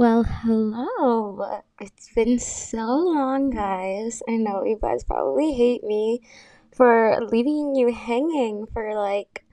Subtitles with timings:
[0.00, 0.86] Well, hello.
[0.98, 4.22] Oh, it's been so long, guys.
[4.26, 6.22] I know you guys probably hate me
[6.74, 9.44] for leaving you hanging for like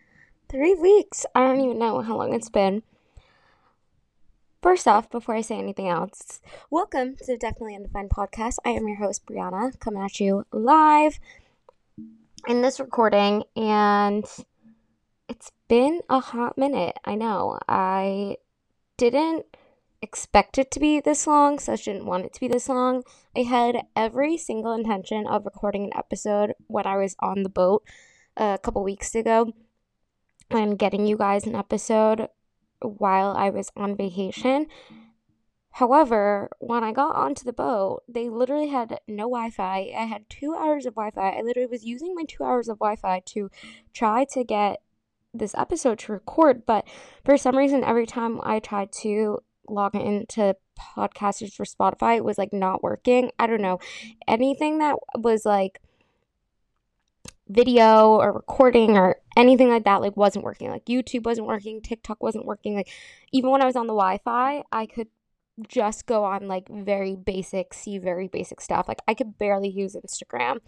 [0.47, 1.25] three weeks.
[1.35, 2.83] I don't even know how long it's been.
[4.61, 8.55] First off, before I say anything else, welcome to the Definitely Undefined podcast.
[8.63, 11.19] I am your host, Briana, coming at you live
[12.47, 14.23] in this recording, and
[15.27, 16.97] it's been a hot minute.
[17.03, 17.59] I know.
[17.67, 18.37] I
[18.95, 19.45] didn't
[20.01, 23.03] expect it to be this long, so I didn't want it to be this long.
[23.35, 27.83] I had every single intention of recording an episode when I was on the boat
[28.35, 29.53] uh, a couple weeks ago
[30.49, 32.27] and getting you guys an episode
[32.81, 34.67] while I was on vacation.
[35.71, 39.91] However, when I got onto the boat, they literally had no Wi Fi.
[39.95, 41.37] I had two hours of Wi Fi.
[41.37, 43.51] I literally was using my two hours of Wi Fi to
[43.93, 44.81] try to get
[45.33, 46.87] this episode to record, but
[47.23, 52.53] for some reason, every time I tried to log into podcasters for Spotify was like
[52.53, 53.31] not working.
[53.39, 53.79] I don't know.
[54.27, 55.81] Anything that was like
[57.49, 60.69] video or recording or anything like that like wasn't working.
[60.69, 62.75] Like YouTube wasn't working, TikTok wasn't working.
[62.75, 62.89] Like
[63.31, 65.07] even when I was on the Wi-Fi, I could
[65.67, 68.87] just go on like very basic, see very basic stuff.
[68.87, 70.59] Like I could barely use Instagram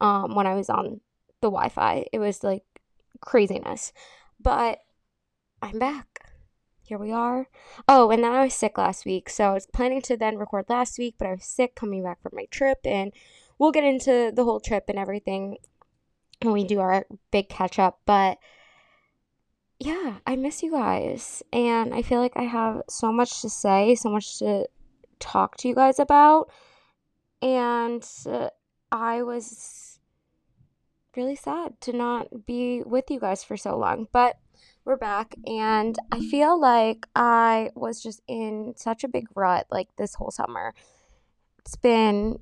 [0.00, 1.00] um when I was on
[1.40, 2.06] the Wi-Fi.
[2.12, 2.64] It was like
[3.20, 3.92] craziness.
[4.40, 4.82] But
[5.60, 6.27] I'm back
[6.88, 7.48] here we are.
[7.86, 9.28] Oh, and then I was sick last week.
[9.28, 12.22] So I was planning to then record last week, but I was sick coming back
[12.22, 12.78] from my trip.
[12.84, 13.12] And
[13.58, 15.58] we'll get into the whole trip and everything
[16.42, 18.00] when we do our big catch up.
[18.06, 18.38] But
[19.78, 21.42] yeah, I miss you guys.
[21.52, 24.66] And I feel like I have so much to say, so much to
[25.20, 26.50] talk to you guys about.
[27.42, 28.48] And uh,
[28.90, 30.00] I was
[31.16, 34.08] really sad to not be with you guys for so long.
[34.10, 34.38] But
[34.88, 39.88] we're back and I feel like I was just in such a big rut like
[39.98, 40.72] this whole summer.
[41.58, 42.38] It's been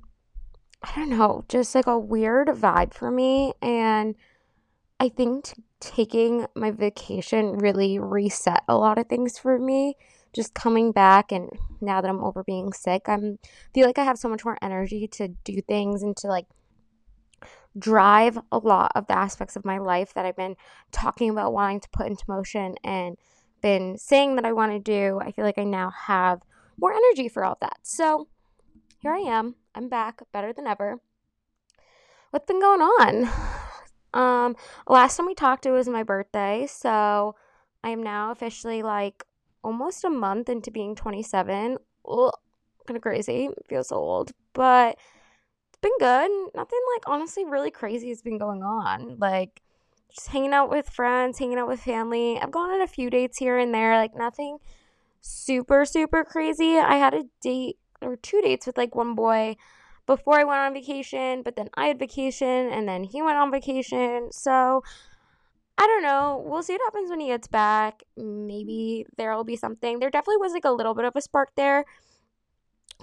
[0.81, 4.15] I don't know, just like a weird vibe for me and
[4.97, 9.97] I think t- taking my vacation really reset a lot of things for me.
[10.31, 11.49] Just coming back and
[11.81, 13.39] now that I'm over being sick, I'm
[13.73, 16.45] feel like I have so much more energy to do things and to like
[17.77, 20.55] drive a lot of the aspects of my life that I've been
[20.91, 23.17] talking about wanting to put into motion and
[23.61, 25.19] been saying that I want to do.
[25.21, 26.41] I feel like I now have
[26.79, 27.79] more energy for all that.
[27.83, 28.27] So
[28.99, 29.55] here I am.
[29.75, 30.99] I'm back better than ever.
[32.31, 33.29] What's been going on?
[34.13, 34.55] Um,
[34.87, 36.65] last time we talked, it was my birthday.
[36.67, 37.35] So
[37.83, 39.23] I am now officially like
[39.63, 41.77] almost a month into being 27.
[42.09, 42.31] Ugh,
[42.87, 43.49] kind of crazy.
[43.67, 44.31] Feels so old.
[44.53, 44.97] But
[45.87, 46.51] been good.
[46.55, 49.17] Nothing like honestly really crazy has been going on.
[49.19, 49.61] Like
[50.13, 52.39] just hanging out with friends, hanging out with family.
[52.39, 54.57] I've gone on a few dates here and there, like nothing
[55.21, 56.77] super super crazy.
[56.77, 59.55] I had a date or two dates with like one boy
[60.05, 63.51] before I went on vacation, but then I had vacation and then he went on
[63.51, 64.29] vacation.
[64.31, 64.83] So
[65.77, 66.43] I don't know.
[66.45, 68.03] We'll see what happens when he gets back.
[68.15, 69.99] Maybe there'll be something.
[69.99, 71.85] There definitely was like a little bit of a spark there.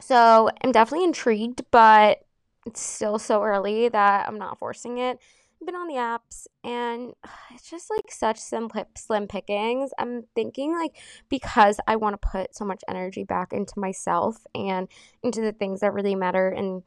[0.01, 2.25] So I'm definitely intrigued, but
[2.67, 5.19] it's still so early that I'm not forcing it.
[5.61, 7.13] I've been on the apps and
[7.55, 9.91] it's just like such slim, slim pickings.
[9.99, 10.97] I'm thinking like
[11.29, 14.89] because I want to put so much energy back into myself and
[15.23, 16.83] into the things that really matter and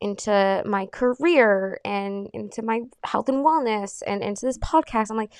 [0.00, 5.10] into my career and into my health and wellness and into this podcast.
[5.10, 5.32] I'm like,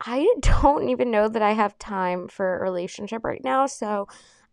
[0.00, 3.66] I don't even know that I have time for a relationship right now.
[3.66, 4.08] So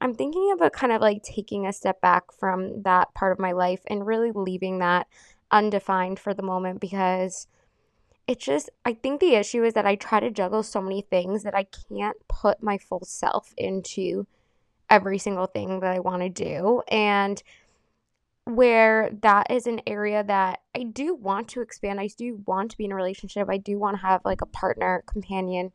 [0.06, 3.54] I'm thinking about kind of like taking a step back from that part of my
[3.54, 5.08] life and really leaving that
[5.50, 7.48] undefined for the moment because
[8.28, 11.42] it's just I think the issue is that I try to juggle so many things
[11.42, 14.28] that I can't put my full self into
[14.92, 17.42] every single thing that I want to do and
[18.44, 22.00] where that is an area that I do want to expand.
[22.00, 23.50] I do want to be in a relationship.
[23.50, 25.72] I do want to have like a partner, companion.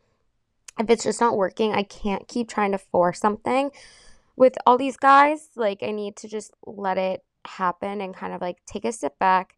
[0.79, 3.73] If it's just not working, I can't keep trying to force something
[4.41, 8.41] with all these guys, like I need to just let it happen and kind of
[8.41, 9.55] like take a step back,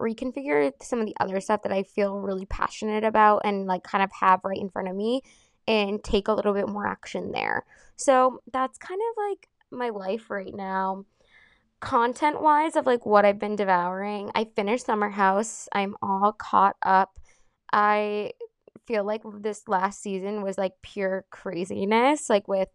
[0.00, 4.02] reconfigure some of the other stuff that I feel really passionate about and like kind
[4.02, 5.20] of have right in front of me
[5.68, 7.66] and take a little bit more action there.
[7.96, 11.04] So that's kind of like my life right now.
[11.80, 15.68] Content wise, of like what I've been devouring, I finished Summer House.
[15.74, 17.18] I'm all caught up.
[17.70, 18.32] I
[18.86, 22.68] feel like this last season was like pure craziness, like with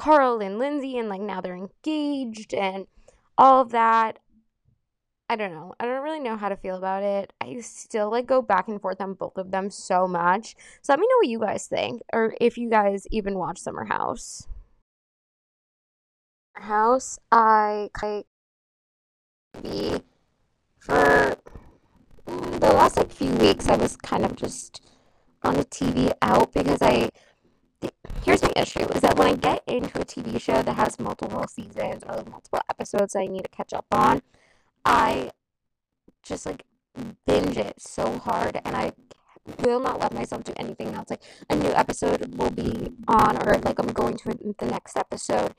[0.00, 2.86] Carl and Lindsay, and like now they're engaged and
[3.36, 4.18] all of that.
[5.28, 5.74] I don't know.
[5.78, 7.34] I don't really know how to feel about it.
[7.38, 10.56] I still like go back and forth on both of them so much.
[10.80, 13.84] So let me know what you guys think or if you guys even watch Summer
[13.84, 14.48] House.
[16.54, 18.26] house, I like
[19.62, 20.00] be
[20.78, 21.36] for
[22.26, 23.68] the last like few weeks.
[23.68, 24.82] I was kind of just
[25.42, 27.10] on the TV out because I.
[28.24, 31.46] Here's my issue: is that when I get into a TV show that has multiple
[31.48, 34.22] seasons or multiple episodes that I need to catch up on,
[34.84, 35.30] I
[36.22, 36.64] just like
[37.26, 38.92] binge it so hard, and I
[39.60, 41.10] will not let myself do anything else.
[41.10, 45.54] Like a new episode will be on, or like I'm going to the next episode,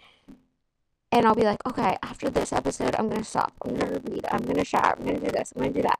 [1.12, 3.54] and I'll be like, okay, after this episode, I'm gonna stop.
[3.66, 4.26] I'm gonna read.
[4.32, 4.96] I'm gonna shower.
[4.98, 5.54] I'm gonna do this.
[5.56, 6.00] I'm gonna do that.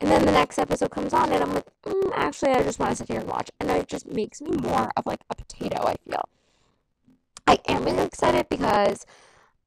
[0.00, 2.92] And then the next episode comes on, and I'm like, mm, actually, I just want
[2.92, 3.50] to sit here and watch.
[3.60, 5.84] And it just makes me more of like a potato.
[5.86, 6.28] I feel.
[7.46, 9.04] I am really excited because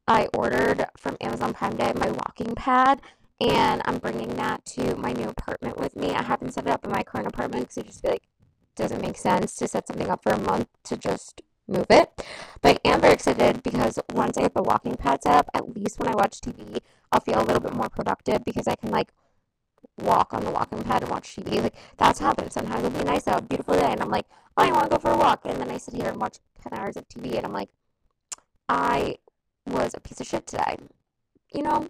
[0.07, 3.01] I ordered from Amazon Prime Day my walking pad,
[3.39, 6.11] and I'm bringing that to my new apartment with me.
[6.11, 8.75] I haven't set it up in my current apartment because I just feel like it
[8.75, 12.09] doesn't make sense to set something up for a month to just move it.
[12.61, 15.75] But I am very excited because once I get the walking pad set up, at
[15.75, 16.79] least when I watch TV,
[17.11, 19.09] I'll feel a little bit more productive because I can like
[19.97, 21.61] walk on the walking pad and watch TV.
[21.61, 22.51] Like that's happened.
[22.51, 24.25] Sometimes it'll be nice out, beautiful day, and I'm like,
[24.57, 26.77] I want to go for a walk, and then I sit here and watch ten
[26.77, 27.69] hours of TV, and I'm like,
[28.69, 29.17] I
[29.65, 30.77] was a piece of shit today.
[31.53, 31.89] You know,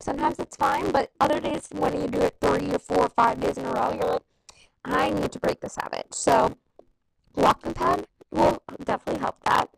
[0.00, 3.40] sometimes it's fine, but other days when you do it three or four or five
[3.40, 4.22] days in a row, you're like,
[4.84, 6.14] I need to break this habit.
[6.14, 6.56] So,
[7.34, 9.68] walking pad will definitely help that.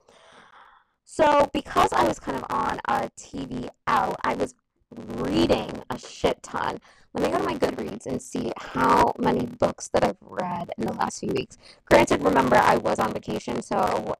[1.04, 4.54] So, because I was kind of on a TV out, I was
[4.94, 6.78] reading a shit ton.
[7.12, 10.86] Let me go to my Goodreads and see how many books that I've read in
[10.86, 11.58] the last few weeks.
[11.84, 14.16] Granted, remember, I was on vacation, so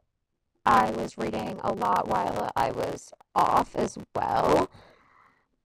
[0.67, 4.69] I was reading a lot while I was off as well.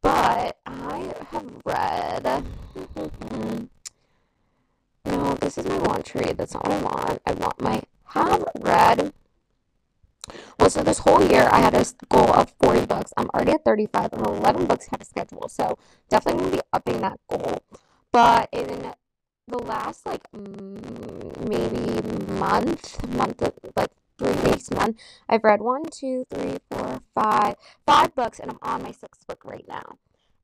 [0.04, 2.46] But I have read.
[5.06, 6.38] no, this is my want to read.
[6.38, 7.22] That's not what I want.
[7.26, 9.14] I want my have read.
[10.60, 13.14] Well, so this whole year I had a goal of 40 books.
[13.18, 14.10] I'm already at 35.
[14.14, 15.48] I'm 11 books ahead of schedule.
[15.50, 15.78] So
[16.10, 17.64] definitely going to be upping that goal.
[18.12, 18.94] But in
[19.48, 22.02] the last like maybe
[22.34, 23.42] month, month
[23.76, 27.56] like three weeks, month, I've read one, two, three, four, five,
[27.86, 29.98] five books, and I'm on my sixth book right now.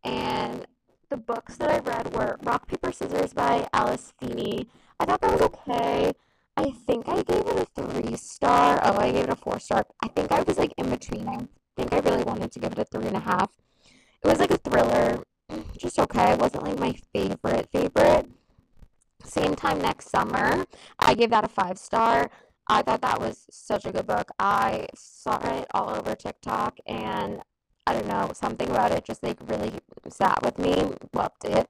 [0.04, 0.68] And
[1.10, 4.68] the books that I read were Rock, Paper, Scissors by Alice Feeney.
[5.00, 6.14] I thought that was okay.
[6.58, 8.80] I think I gave it a three star.
[8.84, 9.86] Oh, I gave it a four star.
[10.04, 11.28] I think I was like in between.
[11.28, 13.52] I think I really wanted to give it a three and a half.
[14.24, 15.24] It was like a thriller,
[15.78, 16.34] just okay.
[16.34, 18.30] It wasn't like my favorite favorite.
[19.24, 20.66] Same time next summer,
[21.00, 22.30] I gave that a five star.
[22.68, 24.32] I thought that was such a good book.
[24.40, 27.42] I saw it all over TikTok and
[27.86, 29.74] I don't know, something about it just like really
[30.10, 30.94] sat with me.
[31.14, 31.70] Loved it.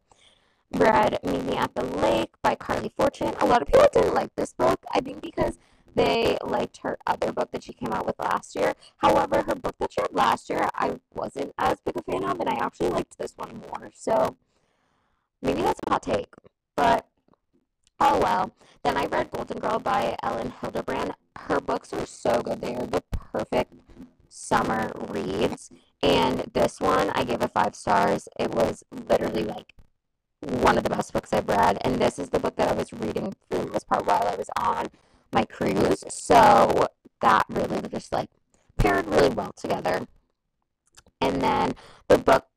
[0.74, 3.34] Read Meet Me at the Lake by Carley Fortune.
[3.40, 5.58] A lot of people didn't like this book, I think because
[5.96, 8.74] they liked her other book that she came out with last year.
[8.98, 12.40] However, her book that she had last year, I wasn't as big a fan of,
[12.40, 13.92] and I actually liked this one more.
[13.94, 14.38] So
[15.42, 16.34] maybe that's a hot take,
[16.76, 17.06] but
[18.00, 18.52] oh well.
[18.84, 21.12] Then I read Golden Girl by Elin Hilderbrand.
[21.38, 22.62] Her books are so good.
[22.62, 23.74] They are the perfect
[24.30, 25.70] summer reads.
[26.02, 28.28] And this one, I gave it five stars.
[28.40, 29.74] It was literally like
[30.42, 31.78] one of the best books I've read.
[31.82, 34.50] And this is the book that I was reading for most part while I was
[34.58, 34.90] on
[35.32, 36.04] my cruise.
[36.10, 36.88] So
[37.22, 38.30] that really just like
[38.78, 40.08] paired really well together.
[41.20, 41.74] And then
[42.08, 42.48] the book,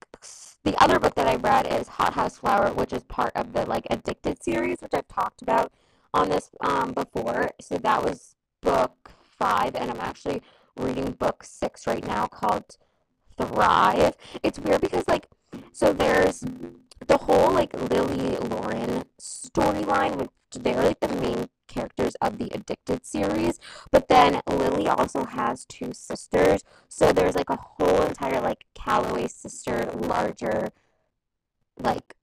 [0.65, 3.87] the other book that I read is Hothouse Flower, which is part of the like
[3.91, 5.73] Addicted series, which I've talked about
[6.13, 7.51] on this um, before.
[7.61, 10.43] So that was book five, and I'm actually
[10.77, 12.65] reading book six right now called
[13.37, 14.17] Thrive.
[14.43, 15.29] It's weird because like
[15.73, 16.43] so there's
[17.07, 23.05] the whole like Lily Loren storyline, which they're like the main characters of the Addicted
[23.05, 23.59] series.
[23.91, 29.29] But then Lily also has two sisters, so there's like a whole entire like Calloway
[29.29, 30.71] sister larger
[31.79, 32.15] like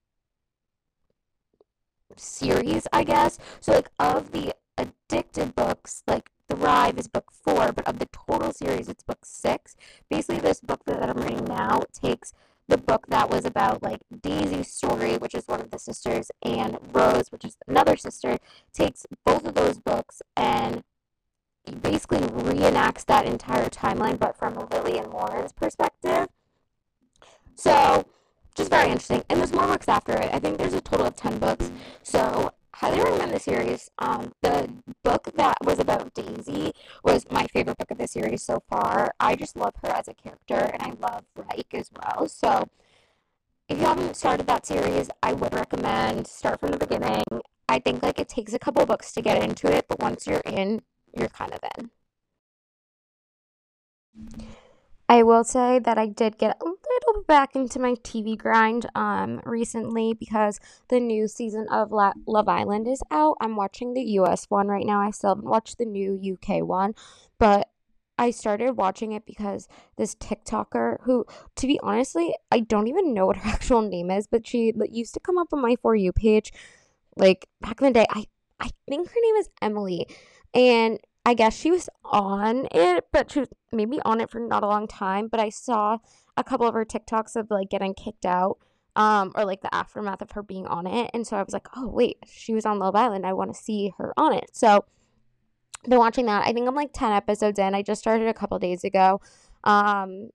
[2.16, 3.38] series, I guess.
[3.60, 8.52] So like of the Addicted books, like Thrive is book four, but of the total
[8.52, 9.76] series, it's book six.
[10.10, 12.34] Basically, this book that I'm reading now takes
[12.72, 16.78] the book that was about like Daisy's story, which is one of the sisters, and
[16.94, 18.40] Rose, which is another sister,
[18.74, 20.82] takes both of those books and
[21.82, 26.30] basically reenacts that entire timeline, but from Lily and Loren's perspective.
[27.56, 28.06] So,
[28.56, 29.24] just very interesting.
[29.30, 30.34] And there's more books after it.
[30.34, 31.70] I think there's a total of 10 books.
[32.04, 33.92] So, highly recommend the series.
[34.00, 34.68] Um, the
[35.04, 36.74] book that was about Daisy
[37.04, 39.14] was my favorite book of the series so far.
[39.20, 42.28] I just love her as a character, and I love Ryke as well.
[42.28, 42.68] So,
[43.70, 47.24] if you haven't started that series, I would recommend start from the beginning.
[47.70, 50.40] I think like it takes a couple books to get into it, but once you're
[50.40, 50.82] in,
[51.16, 51.92] you're kind of in.
[55.12, 59.42] I will say that I did get a little back into my TV grind um
[59.44, 63.36] recently because the new season of La- Love Island is out.
[63.42, 65.02] I'm watching the US one right now.
[65.02, 66.96] I still haven't watched the new UK one,
[67.40, 67.68] but
[68.18, 71.26] I started watching it because this TikToker who
[71.58, 75.14] to be honestly, I don't even know what her actual name is, but she used
[75.16, 76.54] to come up on my for you page
[77.18, 78.06] like back in the day.
[78.10, 78.28] I
[78.62, 80.08] I think her name is Emily
[80.54, 84.64] and I guess she was on it, but she was maybe on it for not
[84.64, 85.28] a long time.
[85.28, 86.00] But I saw
[86.36, 88.58] a couple of her TikToks of like getting kicked out,
[88.96, 91.12] um, or like the aftermath of her being on it.
[91.14, 93.26] And so I was like, oh wait, she was on Love Island.
[93.26, 94.50] I want to see her on it.
[94.54, 94.86] So
[95.88, 96.48] been watching that.
[96.48, 97.76] I think I'm like 10 episodes in.
[97.76, 99.22] I just started a couple days ago.
[99.64, 100.30] Um,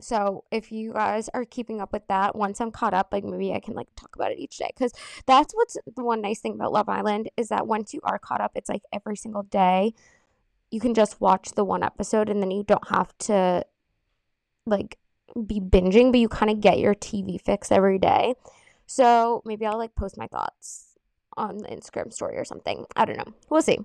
[0.00, 3.52] so if you guys are keeping up with that, once I'm caught up, like maybe
[3.52, 4.92] I can like talk about it each day because
[5.26, 8.40] that's what's the one nice thing about Love Island is that once you are caught
[8.40, 9.92] up, it's like every single day
[10.70, 13.64] you can just watch the one episode and then you don't have to
[14.66, 14.98] like
[15.46, 18.34] be binging, but you kind of get your TV fix every day.
[18.86, 20.96] So maybe I'll like post my thoughts
[21.36, 22.86] on the Instagram story or something.
[22.96, 23.32] I don't know.
[23.50, 23.78] We'll see.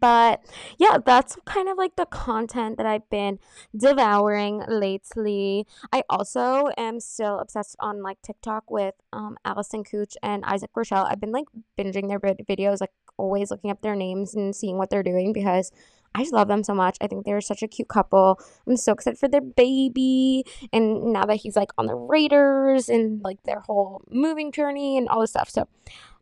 [0.00, 0.40] But
[0.78, 3.38] yeah, that's kind of like the content that I've been
[3.76, 5.66] devouring lately.
[5.92, 11.06] I also am still obsessed on like TikTok with um Allison Kuch and Isaac Rochell.
[11.10, 11.46] I've been like
[11.78, 15.70] binging their videos, like always looking up their names and seeing what they're doing because
[16.14, 16.96] I just love them so much.
[17.00, 18.40] I think they're such a cute couple.
[18.66, 20.44] I'm so excited for their baby.
[20.72, 25.08] And now that he's like on the Raiders and like their whole moving journey and
[25.08, 25.50] all this stuff.
[25.50, 25.68] So,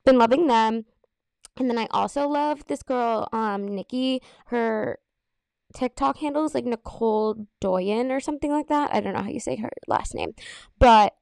[0.04, 0.84] been loving them.
[1.58, 4.22] And then I also love this girl, um, Nikki.
[4.46, 4.98] Her
[5.74, 8.94] TikTok handle is like Nicole Doyen or something like that.
[8.94, 10.34] I don't know how you say her last name,
[10.78, 11.14] but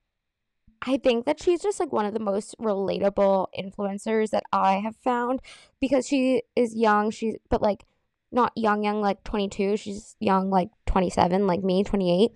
[0.82, 4.96] I think that she's just like one of the most relatable influencers that I have
[4.96, 5.40] found
[5.80, 7.10] because she is young.
[7.10, 7.84] She's but like
[8.30, 9.76] not young, young like 22.
[9.76, 12.30] She's young, like 27, like me, 28.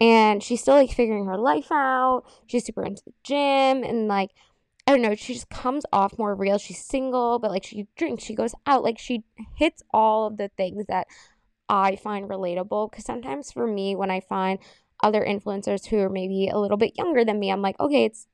[0.00, 2.22] And she's still like figuring her life out.
[2.46, 4.30] She's super into the gym and like
[4.88, 6.56] I don't know, she just comes off more real.
[6.56, 9.22] She's single, but like she drinks, she goes out, like she
[9.54, 11.06] hits all of the things that
[11.68, 12.90] I find relatable.
[12.90, 14.58] Because sometimes for me, when I find
[15.02, 18.28] other influencers who are maybe a little bit younger than me, I'm like, okay, it's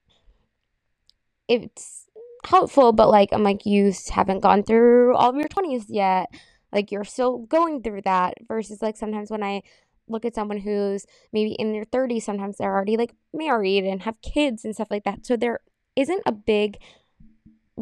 [1.48, 2.06] it's
[2.46, 6.28] helpful, but like I'm like, you haven't gone through all of your 20s yet.
[6.72, 8.34] Like you're still going through that.
[8.46, 9.62] Versus like sometimes when I
[10.06, 14.22] look at someone who's maybe in their 30s, sometimes they're already like married and have
[14.22, 15.26] kids and stuff like that.
[15.26, 15.58] So they're
[15.96, 16.78] isn't a big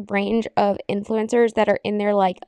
[0.09, 2.39] range of influencers that are in their like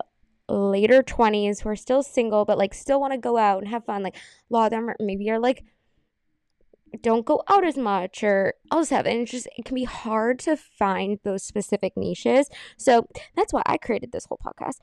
[0.47, 3.85] later 20s who are still single but like still want to go out and have
[3.85, 4.03] fun.
[4.03, 4.19] Like a
[4.49, 5.63] lot of them are, maybe are like
[7.01, 10.39] don't go out as much or this stuff and it's just it can be hard
[10.39, 12.49] to find those specific niches.
[12.77, 14.77] So that's why i created this whole podcast.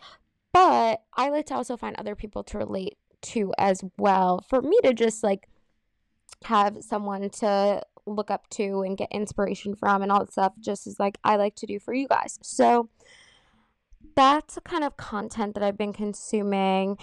[0.52, 4.44] But i like to also find other people to relate to as well.
[4.48, 5.48] For me to just like
[6.44, 10.86] have someone to look up to and get inspiration from and all that stuff, just
[10.86, 12.38] as like I like to do for you guys.
[12.42, 12.88] So
[14.14, 16.98] that's the kind of content that I've been consuming.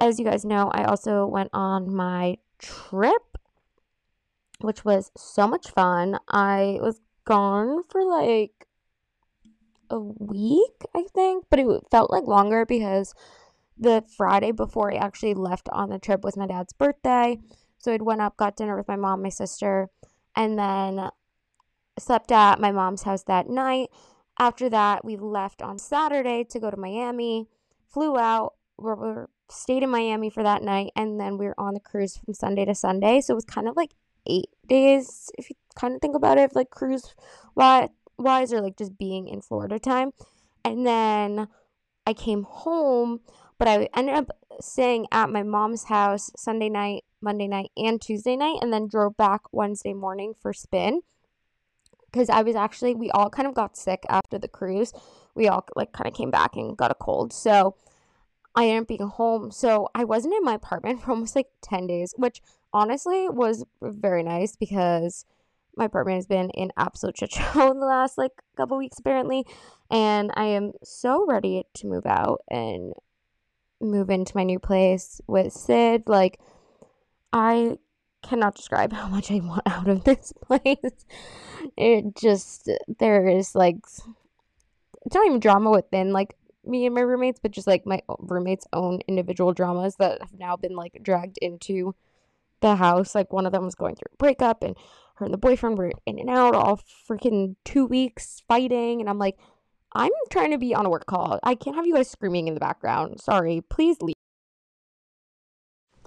[0.00, 3.38] As you guys know, I also went on my trip,
[4.60, 6.18] which was so much fun.
[6.30, 8.66] I was gone for like
[9.90, 13.14] a week, I think, but it felt like longer because
[13.76, 17.38] the Friday before I actually left on the trip was my dad's birthday.
[17.78, 19.88] So I'd went up, got dinner with my mom, my sister,
[20.36, 21.08] and then
[21.98, 23.88] slept at my mom's house that night.
[24.38, 27.48] After that, we left on Saturday to go to Miami,
[27.88, 31.74] flew out, we were, stayed in Miami for that night, and then we were on
[31.74, 33.20] the cruise from Sunday to Sunday.
[33.20, 33.92] So it was kind of like
[34.26, 37.14] eight days, if you kind of think about it, like cruise
[37.54, 40.12] wise, or like just being in Florida time.
[40.64, 41.48] And then
[42.06, 43.20] I came home,
[43.58, 48.36] but I ended up staying at my mom's house Sunday night, Monday night, and Tuesday
[48.36, 51.02] night, and then drove back Wednesday morning for spin.
[52.10, 54.92] Because I was actually, we all kind of got sick after the cruise.
[55.34, 57.32] We all like kind of came back and got a cold.
[57.32, 57.74] So
[58.54, 59.50] I ended up being home.
[59.50, 62.40] So I wasn't in my apartment for almost like 10 days, which
[62.72, 65.26] honestly was very nice because
[65.76, 69.46] my apartment has been in absolute shit show the last like couple weeks apparently
[69.90, 72.92] and i am so ready to move out and
[73.80, 76.04] move into my new place with Sid.
[76.06, 76.40] Like,
[77.32, 77.78] I
[78.22, 81.06] cannot describe how much I want out of this place.
[81.76, 83.76] It just, there is like,
[85.06, 88.66] it's not even drama within like me and my roommates, but just like my roommates'
[88.72, 91.94] own individual dramas that have now been like dragged into
[92.60, 93.14] the house.
[93.14, 94.76] Like, one of them was going through a breakup, and
[95.14, 99.00] her and the boyfriend were in and out all freaking two weeks fighting.
[99.00, 99.38] And I'm like,
[99.98, 101.40] I'm trying to be on a work call.
[101.42, 103.20] I can't have you guys screaming in the background.
[103.20, 103.60] Sorry.
[103.68, 104.14] Please leave.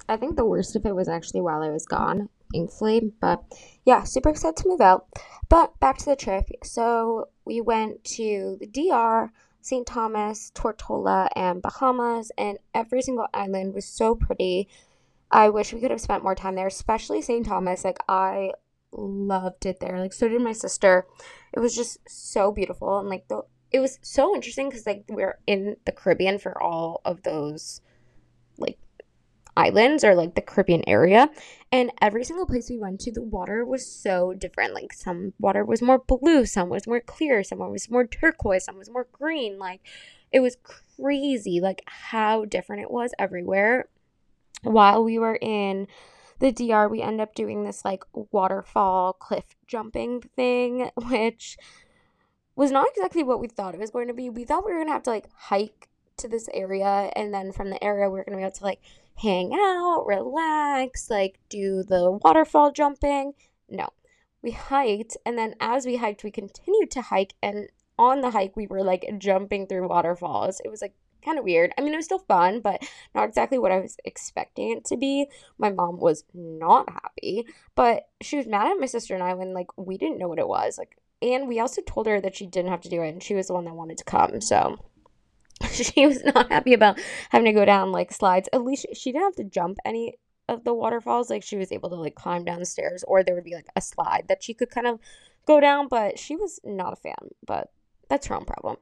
[0.07, 3.11] I think the worst of it was actually while I was gone, thankfully.
[3.19, 3.43] But
[3.85, 5.07] yeah, super excited to move out.
[5.49, 6.45] But back to the trip.
[6.63, 9.31] So we went to the DR,
[9.61, 9.85] St.
[9.85, 14.69] Thomas, Tortola, and Bahamas, and every single island was so pretty.
[15.29, 17.45] I wish we could have spent more time there, especially St.
[17.45, 17.83] Thomas.
[17.83, 18.51] Like, I
[18.93, 19.99] loved it there.
[19.99, 21.05] Like, so did my sister.
[21.53, 22.99] It was just so beautiful.
[22.99, 27.01] And, like, the it was so interesting because, like, we're in the Caribbean for all
[27.05, 27.81] of those,
[28.57, 28.77] like,
[29.57, 31.29] islands or like the Caribbean area.
[31.71, 34.73] And every single place we went to, the water was so different.
[34.73, 38.77] Like some water was more blue, some was more clear, some was more turquoise, some
[38.77, 39.59] was more green.
[39.59, 39.81] Like
[40.31, 43.89] it was crazy, like how different it was everywhere.
[44.63, 45.87] While we were in
[46.39, 51.57] the DR, we end up doing this like waterfall cliff jumping thing, which
[52.55, 54.29] was not exactly what we thought it was going to be.
[54.29, 57.69] We thought we were gonna have to like hike to this area, and then from
[57.69, 58.81] the area, we are gonna be able to like
[59.17, 63.33] hang out, relax, like do the waterfall jumping.
[63.69, 63.89] No,
[64.41, 68.55] we hiked, and then as we hiked, we continued to hike, and on the hike,
[68.55, 70.61] we were like jumping through waterfalls.
[70.63, 70.93] It was like
[71.23, 71.71] kind of weird.
[71.77, 74.97] I mean, it was still fun, but not exactly what I was expecting it to
[74.97, 75.27] be.
[75.57, 79.53] My mom was not happy, but she was mad at my sister and I when
[79.53, 80.77] like we didn't know what it was.
[80.77, 83.35] Like, and we also told her that she didn't have to do it, and she
[83.35, 84.41] was the one that wanted to come.
[84.41, 84.77] So
[85.71, 86.99] she was not happy about
[87.29, 88.49] having to go down like slides.
[88.53, 91.29] At least she didn't have to jump any of the waterfalls.
[91.29, 93.69] Like she was able to like climb down the stairs, or there would be like
[93.75, 94.99] a slide that she could kind of
[95.45, 95.87] go down.
[95.87, 97.29] But she was not a fan.
[97.45, 97.71] But
[98.09, 98.77] that's her own problem.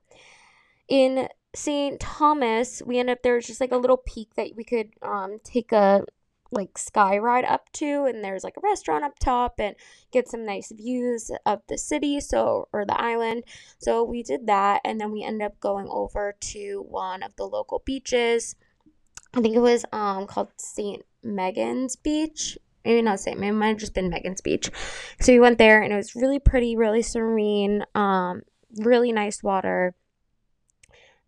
[0.88, 2.00] In St.
[2.00, 5.72] Thomas, we end up there just like a little peak that we could um take
[5.72, 6.03] a
[6.51, 9.75] like sky ride up to and there's like a restaurant up top and
[10.12, 13.43] get some nice views of the city so or the island.
[13.78, 17.45] So we did that and then we ended up going over to one of the
[17.45, 18.56] local beaches.
[19.34, 22.58] I think it was um called st megan's beach.
[22.84, 24.71] Maybe not st it might have just been megan's beach.
[25.19, 28.41] So we went there and it was really pretty really serene um
[28.78, 29.93] really nice water.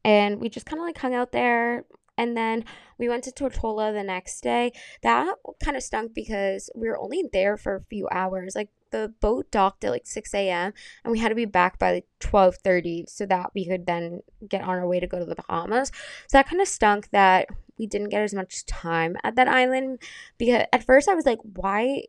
[0.04, 1.86] And we just kind of like hung out there
[2.18, 2.66] and then
[2.98, 4.72] we went to Tortola the next day.
[5.02, 8.56] That kind of stunk because we were only there for a few hours.
[8.56, 10.74] Like the boat docked at like 6 a.m.
[11.04, 14.62] and we had to be back by like 12:30 so that we could then get
[14.62, 15.92] on our way to go to the Bahamas.
[16.28, 17.48] So that kind of stunk that
[17.78, 20.00] we didn't get as much time at that island
[20.38, 22.04] because at first I was like, why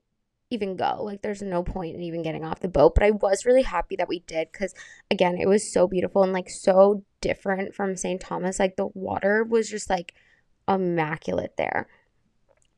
[0.53, 0.99] even go.
[1.03, 2.95] Like, there's no point in even getting off the boat.
[2.95, 4.75] But I was really happy that we did because,
[5.11, 8.21] again, it was so beautiful and like so different from St.
[8.21, 8.59] Thomas.
[8.59, 10.15] Like, the water was just like
[10.69, 11.89] immaculate there.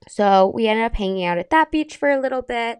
[0.08, 2.78] So, we ended up hanging out at that beach for a little bit.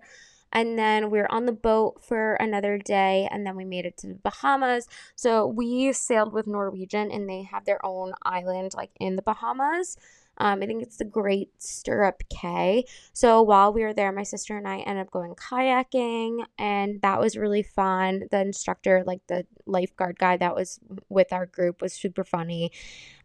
[0.55, 3.97] And then we were on the boat for another day, and then we made it
[3.99, 4.87] to the Bahamas.
[5.17, 9.97] So we sailed with Norwegian, and they have their own island, like in the Bahamas.
[10.39, 12.85] Um, I think it's the Great Stirrup Cay.
[13.13, 17.21] So while we were there, my sister and I ended up going kayaking, and that
[17.21, 18.25] was really fun.
[18.31, 22.73] The instructor, like the lifeguard guy that was with our group, was super funny.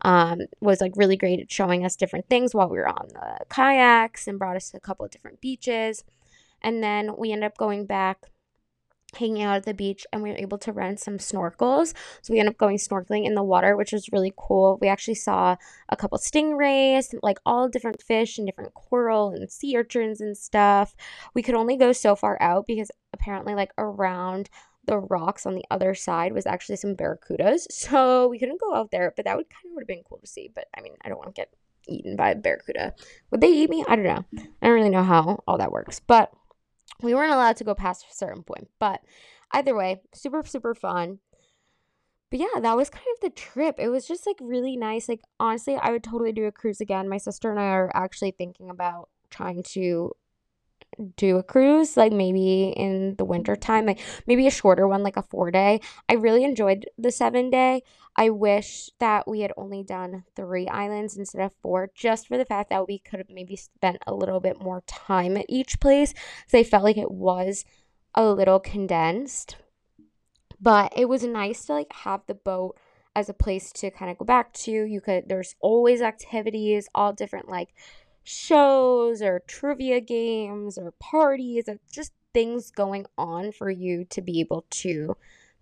[0.01, 3.45] Um, was like really great at showing us different things while we were on the
[3.49, 6.03] kayaks and brought us to a couple of different beaches.
[6.61, 8.25] And then we ended up going back
[9.15, 11.93] hanging out at the beach and we were able to rent some snorkels.
[12.21, 14.77] So we ended up going snorkeling in the water, which was really cool.
[14.81, 15.55] We actually saw
[15.89, 20.95] a couple stingrays, like all different fish and different coral and sea urchins and stuff.
[21.33, 24.49] We could only go so far out because apparently like around
[24.85, 27.67] the rocks on the other side was actually some barracudas.
[27.89, 30.19] So we couldn't go out there, but that would kind of would have been cool
[30.19, 30.51] to see.
[30.53, 31.53] But I mean, I don't want to get
[31.87, 32.93] eaten by a barracuda.
[33.31, 33.83] Would they eat me?
[33.87, 34.25] I don't know.
[34.61, 35.99] I don't really know how all that works.
[35.99, 36.31] But
[37.01, 39.01] we weren't allowed to go past a certain point, but
[39.51, 41.19] either way, super, super fun.
[42.29, 43.75] But yeah, that was kind of the trip.
[43.79, 45.09] It was just like really nice.
[45.09, 47.09] Like, honestly, I would totally do a cruise again.
[47.09, 50.11] My sister and I are actually thinking about trying to
[51.15, 55.17] do a cruise like maybe in the winter time like maybe a shorter one like
[55.17, 57.81] a four day i really enjoyed the seven day
[58.15, 62.45] i wish that we had only done three islands instead of four just for the
[62.45, 66.13] fact that we could have maybe spent a little bit more time at each place.
[66.47, 67.65] So i felt like it was
[68.15, 69.55] a little condensed.
[70.59, 72.77] But it was nice to like have the boat
[73.15, 74.71] as a place to kind of go back to.
[74.71, 77.69] You could there's always activities all different like
[78.23, 84.39] shows or trivia games or parties or just things going on for you to be
[84.39, 85.15] able to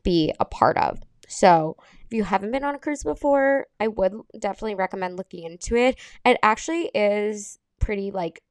[0.04, 1.02] be a part of.
[1.28, 5.76] So, if you haven't been on a cruise before, I would definitely recommend looking into
[5.76, 6.00] it.
[6.26, 8.42] It actually is pretty like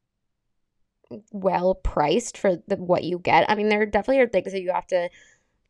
[1.32, 3.50] well priced for the what you get.
[3.50, 5.08] I mean, there definitely are things that you have to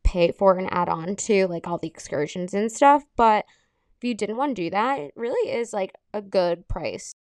[0.02, 3.44] pay for and add on to, like all the excursions and stuff, but
[3.96, 7.12] if you didn't want to do that, it really is like a good price.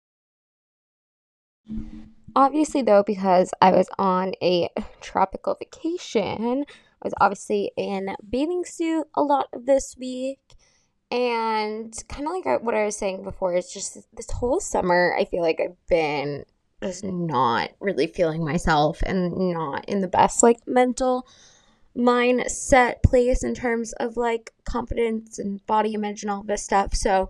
[2.36, 6.66] Obviously, though, because I was on a tropical vacation,
[7.02, 10.40] I was obviously in bathing suit a lot of this week.
[11.12, 15.26] And kind of like what I was saying before, it's just this whole summer, I
[15.26, 16.46] feel like I've been
[16.84, 21.28] just not really feeling myself and not in the best like mental
[21.96, 26.94] mindset place in terms of like confidence and body image and all this stuff.
[26.94, 27.30] So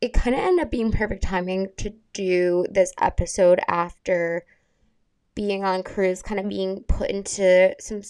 [0.00, 4.44] it kind of ended up being perfect timing to do this episode after
[5.34, 8.02] being on cruise, kind of being put into some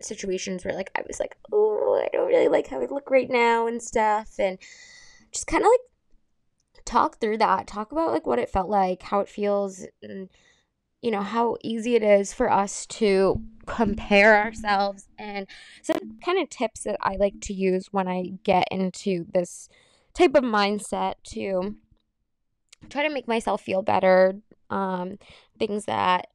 [0.00, 3.30] situations where like I was like, oh, I don't really like how I look right
[3.30, 4.58] now and stuff, and
[5.32, 9.20] just kind of like talk through that, talk about like what it felt like, how
[9.20, 10.30] it feels, and
[11.02, 15.46] you know how easy it is for us to compare ourselves, and
[15.82, 19.68] some kind of tips that I like to use when I get into this
[20.14, 21.76] type of mindset to
[22.88, 24.34] try to make myself feel better.
[24.70, 25.18] Um,
[25.58, 26.28] things that,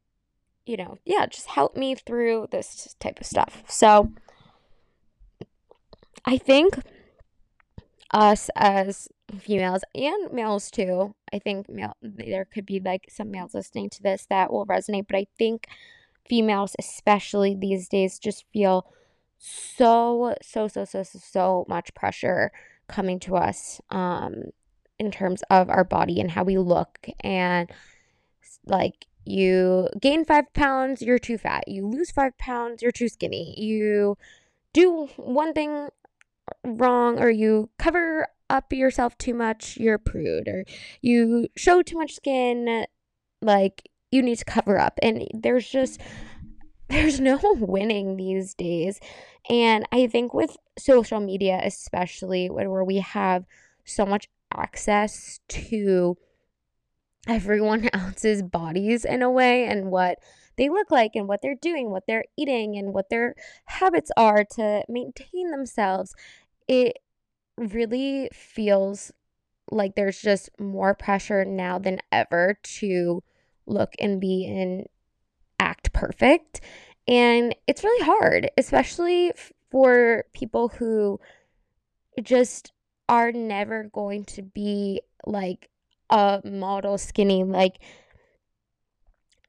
[0.65, 3.63] you know, yeah, just help me through this type of stuff.
[3.68, 4.12] So
[6.26, 6.80] I think
[8.12, 9.08] us as
[9.39, 14.04] females and males too, I think male, there could be like some males listening to
[14.04, 15.68] this that will resonate, but I think
[16.28, 18.86] females, especially these days, just feel
[19.38, 22.52] so, so, so, so, so, so much pressure
[22.89, 24.52] coming to us um,
[24.97, 27.08] in terms of our body and how we look.
[27.21, 27.71] And
[28.65, 31.67] like, you gain five pounds, you're too fat.
[31.67, 33.54] You lose five pounds, you're too skinny.
[33.58, 34.17] You
[34.73, 35.89] do one thing
[36.63, 40.47] wrong, or you cover up yourself too much, you're prude.
[40.47, 40.65] Or
[41.02, 42.86] you show too much skin,
[43.41, 44.97] like, you need to cover up.
[45.04, 46.02] And there's just
[46.89, 48.99] there's no winning these days.
[49.49, 53.45] And I think with social media, especially where we have
[53.86, 56.17] so much access to
[57.28, 60.17] everyone else's bodies in a way and what
[60.58, 63.34] they look like and what they're doing, what they're eating, and what their
[63.65, 66.13] habits are to maintain themselves,
[66.67, 66.97] it
[67.58, 69.12] really feels
[69.71, 73.23] like there's just more pressure now than ever to
[73.65, 74.86] look and be in
[76.00, 76.62] perfect.
[77.08, 79.34] And it's really hard, especially
[79.70, 81.20] for people who
[82.22, 82.72] just
[83.08, 85.70] are never going to be like
[86.10, 87.80] a model skinny, like,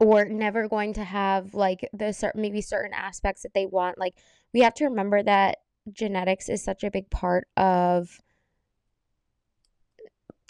[0.01, 3.99] or never going to have like the certain, maybe certain aspects that they want.
[3.99, 4.15] Like,
[4.53, 5.59] we have to remember that
[5.93, 8.21] genetics is such a big part of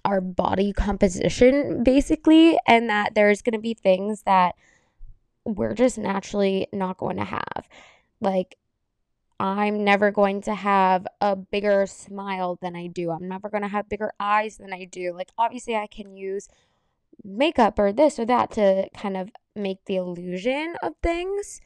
[0.05, 4.55] our body composition basically and that there's going to be things that
[5.45, 7.69] we're just naturally not going to have.
[8.21, 8.57] Like,
[9.39, 13.11] I'm never going to have a bigger smile than I do.
[13.11, 15.15] I'm never going to have bigger eyes than I do.
[15.15, 16.49] Like, obviously, I can use
[17.25, 21.61] makeup or this or that to kind of make the illusion of things,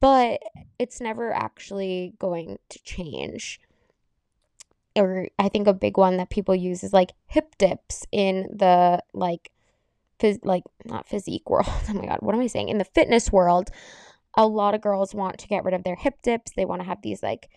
[0.00, 0.40] but
[0.78, 3.60] it's never actually going to change.
[4.94, 9.02] Or I think a big one that people use is like hip dips in the
[9.12, 9.50] like
[10.18, 11.66] phys- like not physique world.
[11.88, 12.68] Oh my god, what am I saying?
[12.68, 13.70] In the fitness world,
[14.36, 16.52] a lot of girls want to get rid of their hip dips.
[16.56, 17.48] They want to have these like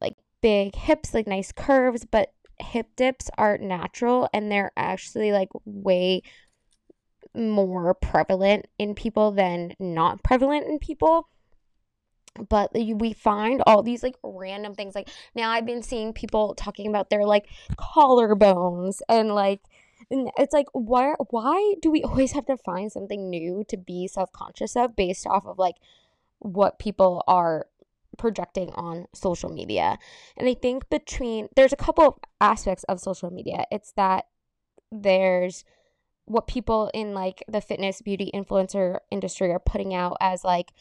[0.00, 5.48] like big hips, like nice curves, but hip dips are natural and they're actually like
[5.64, 6.22] way
[7.34, 11.28] more prevalent in people than not prevalent in people
[12.48, 16.86] but we find all these like random things like now i've been seeing people talking
[16.86, 17.46] about their like
[17.78, 19.60] collarbones and like
[20.12, 24.76] it's like why why do we always have to find something new to be self-conscious
[24.76, 25.76] of based off of like
[26.38, 27.66] what people are
[28.18, 29.98] projecting on social media?
[30.36, 33.64] And i think between there's a couple aspects of social media.
[33.70, 34.26] It's that
[34.90, 35.64] there's
[36.26, 40.72] what people in like the fitness beauty influencer industry are putting out as like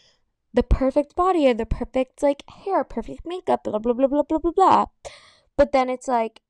[0.54, 4.40] the perfect body or the perfect like hair perfect makeup blah blah blah blah blah
[4.40, 4.86] blah blah.
[5.58, 6.42] But then it's like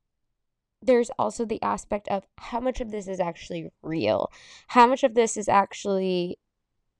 [0.82, 4.30] there's also the aspect of how much of this is actually real.
[4.68, 6.38] How much of this is actually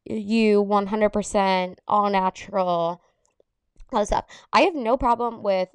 [0.05, 3.03] you 100% all natural,
[3.93, 4.27] all this stuff.
[4.53, 5.69] I have no problem with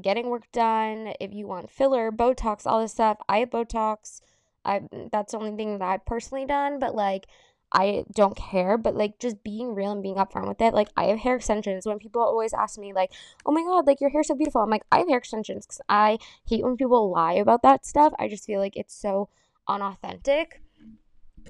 [0.00, 1.14] getting work done.
[1.20, 4.20] If you want filler, Botox, all this stuff, I have Botox.
[4.64, 7.26] I that's the only thing that I've personally done, but like
[7.72, 10.74] I don't care, but like just being real and being upfront with it.
[10.74, 11.86] Like I have hair extensions.
[11.86, 13.12] When people always ask me like,
[13.46, 15.80] "Oh my god, like your hair's so beautiful," I'm like, I have hair extensions because
[15.88, 18.12] I hate when people lie about that stuff.
[18.18, 19.28] I just feel like it's so
[19.68, 20.60] unauthentic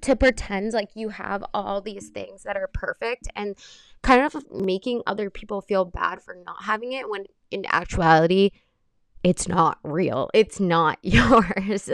[0.01, 3.57] to pretend like you have all these things that are perfect and
[4.03, 8.51] kind of making other people feel bad for not having it when in actuality
[9.23, 10.31] it's not real.
[10.35, 11.91] It's not yours.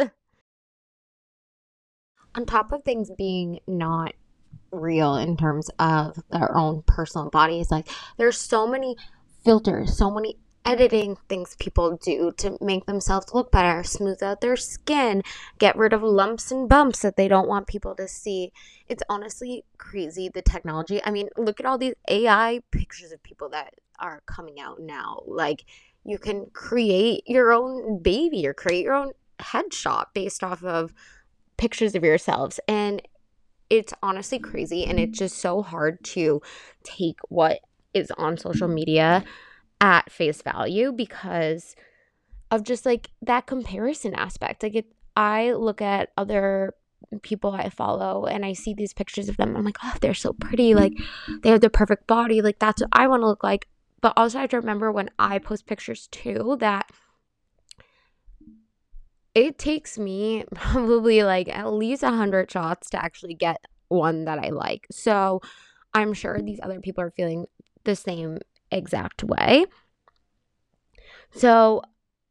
[2.35, 4.15] On top of things being not
[4.71, 7.71] real in terms of their own personal bodies.
[7.71, 8.97] Like there's so many
[9.45, 14.57] filters, so many editing things people do to make themselves look better, smooth out their
[14.57, 15.23] skin,
[15.59, 18.53] get rid of lumps and bumps that they don't want people to see.
[18.87, 21.01] It's honestly crazy the technology.
[21.03, 25.23] I mean, look at all these AI pictures of people that are coming out now.
[25.27, 25.65] Like
[26.05, 30.93] you can create your own baby or create your own headshot based off of
[31.57, 33.01] pictures of yourselves and
[33.71, 36.41] it's honestly crazy and it's just so hard to
[36.83, 37.61] take what
[37.95, 39.25] is on social media
[39.81, 41.77] at face value because
[42.51, 44.63] of just like that comparison aspect.
[44.63, 46.75] Like it I look at other
[47.23, 49.57] people I follow and I see these pictures of them.
[49.57, 50.75] I'm like, oh, they're so pretty.
[50.75, 50.93] Like
[51.43, 52.41] they have the perfect body.
[52.43, 53.69] Like that's what I want to look like.
[54.01, 56.91] But also I have to remember when I post pictures too that
[59.35, 64.39] it takes me probably like at least a hundred shots to actually get one that
[64.39, 64.87] I like.
[64.91, 65.41] So
[65.95, 67.47] I'm sure these other people are feeling
[67.85, 68.39] the same
[68.71, 69.67] exact way.
[71.31, 71.83] So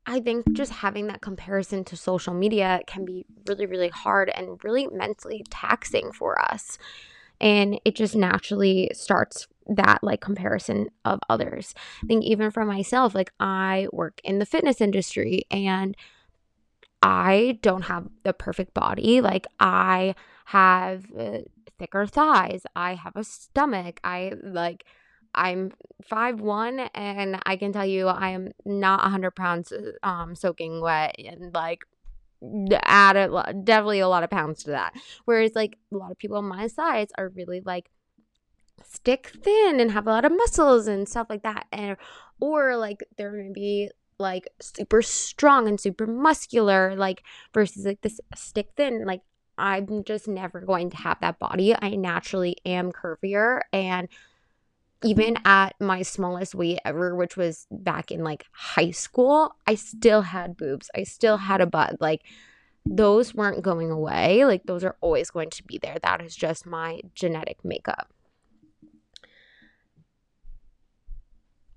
[0.05, 4.63] I think just having that comparison to social media can be really, really hard and
[4.63, 6.77] really mentally taxing for us.
[7.41, 11.75] And it just naturally starts that like comparison of others.
[12.03, 15.95] I think even for myself, like I work in the fitness industry and
[17.01, 19.21] I don't have the perfect body.
[19.21, 21.39] Like I have uh,
[21.77, 22.63] thicker thighs.
[22.75, 23.99] I have a stomach.
[24.03, 24.85] I like
[25.35, 25.71] I'm
[26.03, 29.71] five one, and I can tell you I am not 100 pounds
[30.03, 31.83] um, soaking wet and like
[32.83, 34.93] add a, definitely a lot of pounds to that.
[35.25, 37.89] Whereas like a lot of people my size are really like
[38.83, 41.97] stick thin and have a lot of muscles and stuff like that, and
[42.39, 48.19] or like they're gonna be like super strong and super muscular, like versus like this
[48.35, 49.05] stick thin.
[49.05, 49.21] Like
[49.57, 51.75] I'm just never going to have that body.
[51.79, 54.07] I naturally am curvier and
[55.03, 60.21] even at my smallest weight ever, which was back in like high school, I still
[60.21, 60.89] had boobs.
[60.95, 61.97] I still had a butt.
[62.01, 62.21] Like
[62.85, 64.45] those weren't going away.
[64.45, 65.97] Like those are always going to be there.
[66.01, 68.11] That is just my genetic makeup.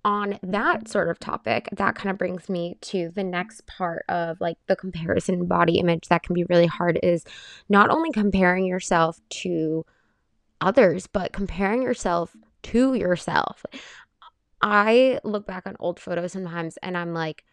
[0.03, 4.41] On that sort of topic, that kind of brings me to the next part of
[4.41, 7.25] like the comparison body image that can be really hard is
[7.69, 9.85] not only comparing yourself to
[10.61, 13.65] others, but comparing yourself to yourself.
[14.63, 17.45] I look back on old photos sometimes and I'm like,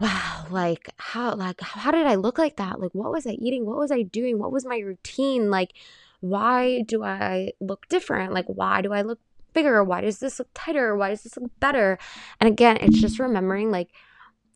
[0.00, 2.80] wow, like how like how did I look like that?
[2.80, 3.66] Like what was I eating?
[3.66, 4.38] What was I doing?
[4.38, 5.50] What was my routine?
[5.50, 5.72] Like
[6.20, 8.32] why do I look different?
[8.32, 9.20] Like why do I look
[9.52, 9.82] bigger?
[9.84, 10.96] Why does this look tighter?
[10.96, 11.98] Why does this look better?
[12.40, 13.90] And again, it's just remembering like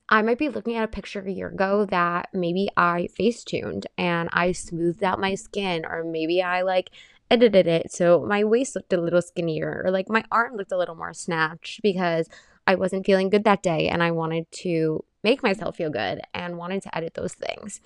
[0.09, 3.87] I might be looking at a picture a year ago that maybe I face tuned
[3.96, 6.90] and I smoothed out my skin, or maybe I like
[7.30, 10.76] edited it so my waist looked a little skinnier or like my arm looked a
[10.76, 12.28] little more snatched because
[12.66, 16.59] I wasn't feeling good that day and I wanted to make myself feel good and
[16.59, 17.80] wanted to edit those things.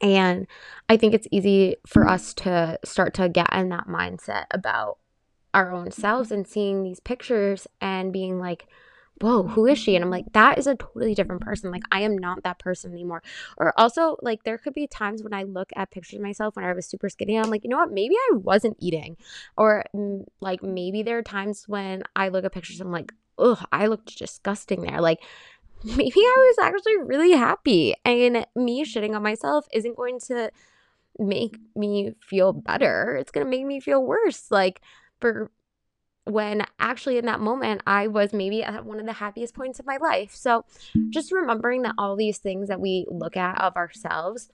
[0.00, 0.46] And
[0.88, 4.98] I think it's easy for us to start to get in that mindset about
[5.54, 8.66] our own selves and seeing these pictures and being like,
[9.20, 9.94] whoa, who is she?
[9.94, 11.70] And I'm like, that is a totally different person.
[11.70, 13.22] Like, I am not that person anymore.
[13.56, 16.64] Or also, like, there could be times when I look at pictures of myself when
[16.64, 17.38] I was super skinny.
[17.38, 17.92] I'm like, you know what?
[17.92, 19.16] Maybe I wasn't eating.
[19.56, 19.84] Or,
[20.40, 24.18] like, maybe there are times when I look at pictures, I'm like, ugh, I looked
[24.18, 25.00] disgusting there.
[25.00, 25.20] Like,
[25.84, 27.94] maybe I was actually really happy.
[28.04, 30.50] And me shitting on myself isn't going to
[31.20, 33.16] make me feel better.
[33.16, 34.50] It's going to make me feel worse.
[34.50, 34.80] Like,
[35.20, 35.50] for
[36.24, 39.86] when actually in that moment I was maybe at one of the happiest points of
[39.86, 40.34] my life.
[40.34, 40.64] So
[41.10, 44.50] just remembering that all these things that we look at of ourselves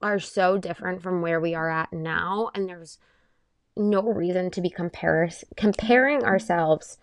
[0.00, 2.98] are so different from where we are at now and there's
[3.76, 6.98] no reason to be compares comparing ourselves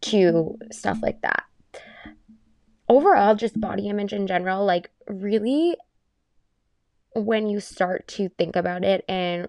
[0.00, 1.44] to stuff like that.
[2.88, 5.76] Overall, just body image in general, like really
[7.14, 9.48] when you start to think about it and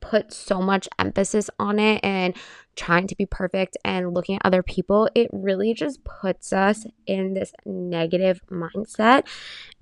[0.00, 2.34] put so much emphasis on it and
[2.76, 7.34] trying to be perfect and looking at other people, it really just puts us in
[7.34, 9.26] this negative mindset.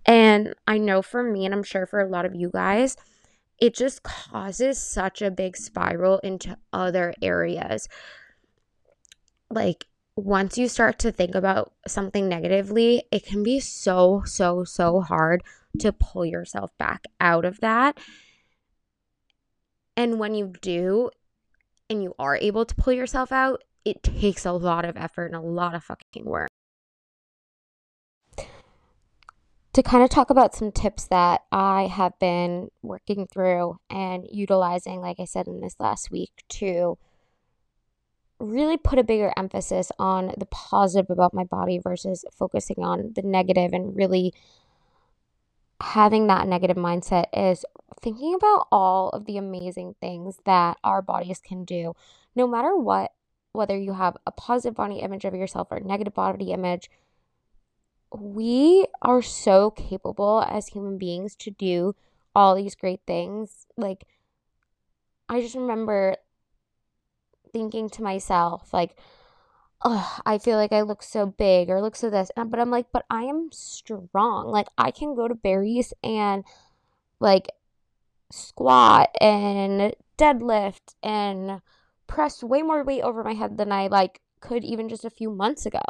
[0.04, 2.96] And I know for me, and I'm sure for a lot of you guys,
[3.58, 7.88] it just causes such a big spiral into other areas.
[9.50, 9.86] Like,
[10.16, 15.42] once you start to think about something negatively, it can be so, so, so hard
[15.78, 17.98] to pull yourself back out of that.
[19.96, 21.10] And when you do,
[21.90, 25.34] and you are able to pull yourself out, it takes a lot of effort and
[25.34, 26.48] a lot of fucking work.
[29.72, 35.00] to kind of talk about some tips that I have been working through and utilizing,
[35.00, 36.98] like I said in this last week, to
[38.38, 43.22] really put a bigger emphasis on the positive about my body versus focusing on the
[43.22, 44.34] negative and really
[45.80, 47.64] having that negative mindset is
[48.02, 51.94] thinking about all of the amazing things that our bodies can do,
[52.34, 53.12] no matter what,
[53.52, 56.90] whether you have a positive body image of yourself or a negative body image
[58.14, 61.94] we are so capable as human beings to do
[62.34, 63.66] all these great things.
[63.76, 64.04] Like,
[65.28, 66.16] I just remember
[67.52, 68.96] thinking to myself, like,
[69.82, 72.30] oh, I feel like I look so big or look so this.
[72.36, 74.48] But I'm like, but I am strong.
[74.48, 76.44] Like, I can go to Barry's and
[77.18, 77.48] like
[78.32, 81.60] squat and deadlift and
[82.06, 85.30] press way more weight over my head than I like could even just a few
[85.30, 85.82] months ago.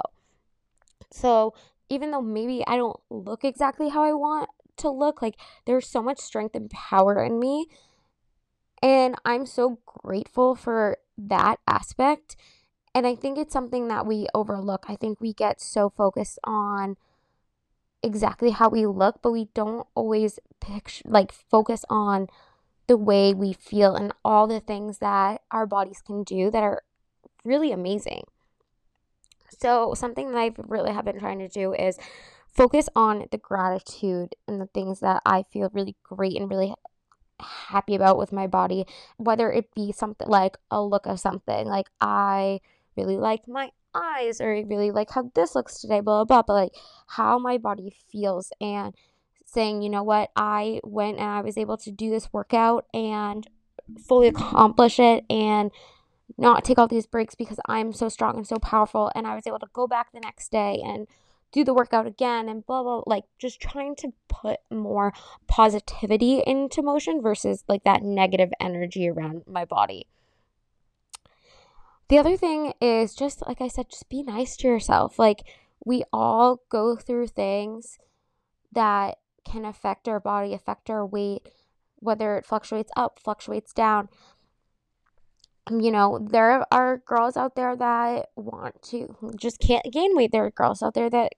[1.11, 1.55] So
[1.88, 6.02] even though maybe I don't look exactly how I want to look, like there's so
[6.02, 7.66] much strength and power in me.
[8.83, 12.37] And I'm so grateful for that aspect.
[12.94, 14.87] And I think it's something that we overlook.
[14.88, 16.96] I think we get so focused on
[18.03, 22.29] exactly how we look, but we don't always picture like focus on
[22.87, 26.83] the way we feel and all the things that our bodies can do that are
[27.45, 28.25] really amazing.
[29.59, 31.99] So, something that I've really have been trying to do is
[32.53, 36.75] focus on the gratitude and the things that I feel really great and really
[37.41, 38.87] happy about with my body,
[39.17, 42.61] whether it be something like a look of something, like I
[42.97, 46.52] really like my eyes, or really like how this looks today, blah, blah, blah, but
[46.55, 46.72] like
[47.09, 48.94] how my body feels and
[49.44, 53.46] saying, you know what, I went and I was able to do this workout and
[54.07, 55.70] fully accomplish it and
[56.38, 59.12] not take all these breaks because I'm so strong and so powerful.
[59.14, 61.07] And I was able to go back the next day and
[61.52, 65.12] do the workout again and blah, blah, like just trying to put more
[65.46, 70.07] positivity into motion versus like that negative energy around my body.
[72.12, 75.18] The other thing is just, like I said, just be nice to yourself.
[75.18, 75.44] Like,
[75.83, 77.98] we all go through things
[78.70, 81.48] that can affect our body, affect our weight,
[82.01, 84.11] whether it fluctuates up, fluctuates down
[85.66, 90.33] um, you know, there are girls out there that want to just can't gain weight.
[90.33, 91.33] There are girls out there that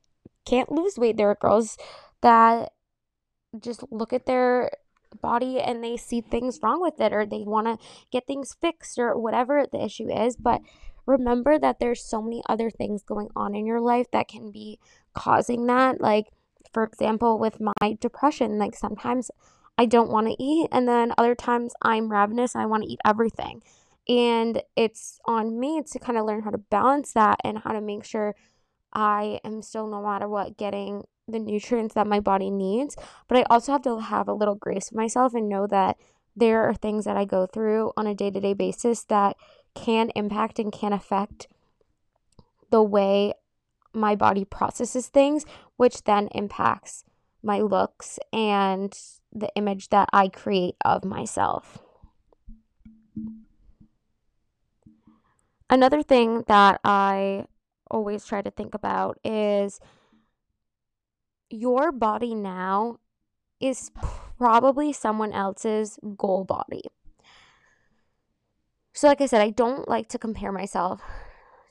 [0.44, 1.16] can't lose weight.
[1.16, 1.76] There are girls
[2.20, 2.72] that
[3.60, 4.72] just look at their
[5.20, 8.98] body and they see things wrong with it or they want to get things fixed
[8.98, 10.36] or whatever the issue is.
[10.36, 10.60] But
[11.06, 14.78] remember that there's so many other things going on in your life that can be
[15.14, 16.00] causing that.
[16.00, 16.26] Like,
[16.72, 19.30] for example, with my depression, like sometimes
[19.76, 22.88] I don't want to eat, and then other times I'm ravenous and I want to
[22.88, 23.62] eat everything.
[24.08, 27.80] And it's on me to kind of learn how to balance that and how to
[27.80, 28.34] make sure
[28.92, 32.96] I am still, no matter what, getting the nutrients that my body needs.
[33.28, 35.96] But I also have to have a little grace with myself and know that
[36.36, 39.36] there are things that I go through on a day to day basis that
[39.74, 41.48] can impact and can affect
[42.70, 43.32] the way
[43.92, 45.44] my body processes things,
[45.76, 47.04] which then impacts
[47.42, 48.92] my looks and
[49.32, 51.78] the image that I create of myself.
[55.70, 57.46] Another thing that I
[57.90, 59.80] always try to think about is
[61.54, 62.98] your body now
[63.60, 63.90] is
[64.38, 66.82] probably someone else's goal body.
[68.92, 71.00] So, like I said, I don't like to compare myself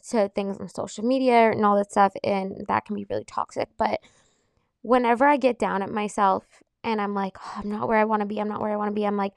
[0.09, 3.69] to things on social media and all that stuff, and that can be really toxic.
[3.77, 4.01] But
[4.81, 6.43] whenever I get down at myself
[6.83, 8.75] and I'm like, oh, I'm not where I want to be, I'm not where I
[8.75, 9.33] want to be, I'm like,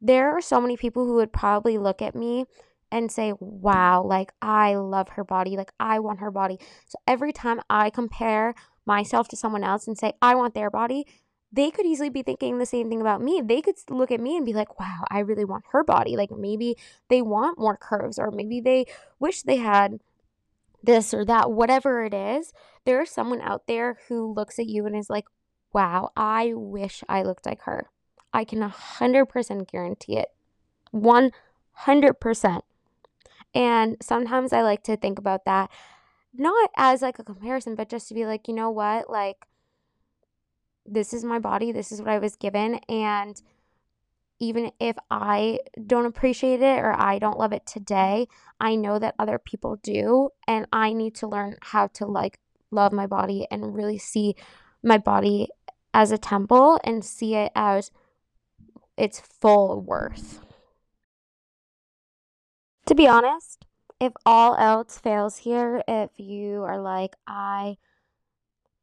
[0.00, 2.44] there are so many people who would probably look at me
[2.92, 6.58] and say, wow, like I love her body, like I want her body.
[6.86, 8.54] So every time I compare
[8.86, 11.06] myself to someone else and say, I want their body,
[11.52, 13.40] they could easily be thinking the same thing about me.
[13.44, 16.16] They could look at me and be like, wow, I really want her body.
[16.16, 16.76] Like maybe
[17.08, 18.86] they want more curves, or maybe they
[19.20, 20.00] wish they had
[20.82, 22.52] this or that, whatever it is.
[22.84, 25.26] There is someone out there who looks at you and is like,
[25.72, 27.88] wow, I wish I looked like her.
[28.32, 30.28] I can 100% guarantee it.
[30.92, 32.60] 100%.
[33.54, 35.70] And sometimes I like to think about that
[36.36, 39.08] not as like a comparison, but just to be like, you know what?
[39.10, 39.46] Like
[40.86, 43.40] this is my body, this is what I was given and
[44.40, 48.26] even if I don't appreciate it or I don't love it today,
[48.60, 52.38] I know that other people do and I need to learn how to like
[52.70, 54.34] love my body and really see
[54.82, 55.48] my body
[55.92, 57.90] as a temple and see it as
[58.96, 60.40] its full worth.
[62.86, 63.64] To be honest,
[64.04, 67.76] if all else fails here, if you are like, I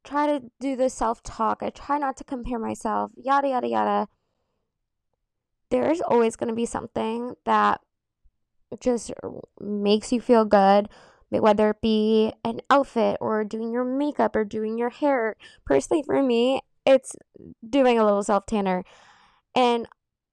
[0.04, 1.62] try to do the self talk.
[1.62, 4.08] I try not to compare myself, yada, yada, yada.
[5.70, 7.80] There's always going to be something that
[8.80, 9.12] just
[9.60, 10.88] makes you feel good,
[11.30, 15.36] whether it be an outfit or doing your makeup or doing your hair.
[15.64, 17.16] Personally, for me, it's
[17.68, 18.84] doing a little self tanner.
[19.54, 19.86] And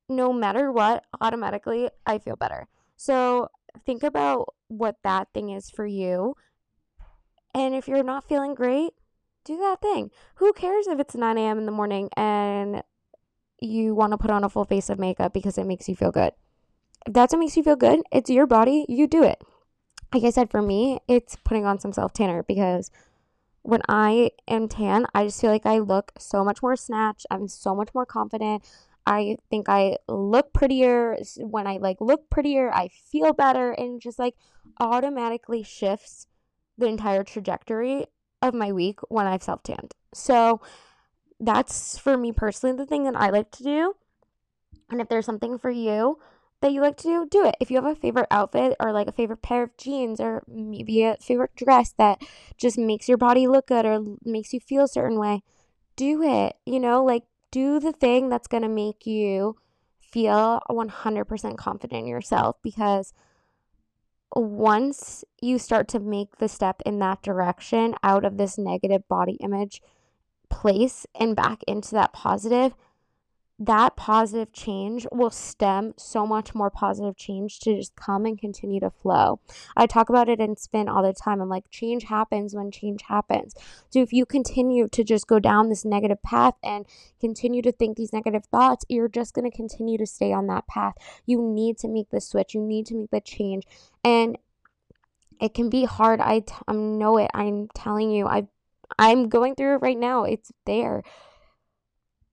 [0.09, 2.67] no matter what, automatically, I feel better.
[2.97, 3.49] So
[3.85, 6.35] think about what that thing is for you.
[7.53, 8.91] And if you're not feeling great,
[9.43, 10.11] do that thing.
[10.35, 11.57] Who cares if it's 9 a.m.
[11.57, 12.83] in the morning and
[13.59, 16.11] you want to put on a full face of makeup because it makes you feel
[16.11, 16.31] good?
[17.05, 19.41] If that's what makes you feel good, it's your body, you do it.
[20.13, 22.91] Like I said, for me, it's putting on some self tanner because
[23.61, 27.25] when I am tan, I just feel like I look so much more snatched.
[27.29, 28.63] I'm so much more confident.
[29.09, 31.17] I think I look prettier.
[31.37, 34.35] When I like look prettier, I feel better and just like
[34.79, 36.27] automatically shifts
[36.77, 38.05] the entire trajectory
[38.43, 39.95] of my week when I've self tanned.
[40.13, 40.61] So
[41.39, 43.95] that's for me personally the thing that I like to do.
[44.91, 46.19] And if there's something for you
[46.61, 47.55] that you like to do, do it.
[47.59, 51.01] If you have a favorite outfit or like a favorite pair of jeans or maybe
[51.03, 52.21] a favorite dress that
[52.57, 55.41] just makes your body look good or makes you feel a certain way,
[55.95, 56.57] do it.
[56.67, 59.55] You know, like do the thing that's going to make you
[59.99, 63.13] feel 100% confident in yourself because
[64.35, 69.33] once you start to make the step in that direction out of this negative body
[69.41, 69.81] image
[70.49, 72.75] place and back into that positive,
[73.59, 78.79] that positive change will stem so much more positive change to just come and continue
[78.79, 79.41] to flow.
[79.75, 81.41] I talk about it in spin all the time.
[81.41, 83.53] I'm like, change happens when change happens.
[83.89, 86.85] So if you continue to just go down this negative path and
[87.19, 90.65] continue to think these negative thoughts, you're just going to continue to stay on that
[90.67, 90.93] path.
[91.25, 93.65] You need to make the switch, you need to make the change.
[94.05, 94.37] And
[95.41, 96.21] it can be hard.
[96.21, 97.29] I, t- I know it.
[97.33, 98.47] I'm telling you, I
[98.97, 100.23] I'm going through it right now.
[100.23, 101.03] It's there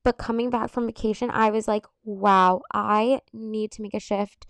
[0.06, 4.46] but coming back from vacation, I was like, wow, I need to make a shift.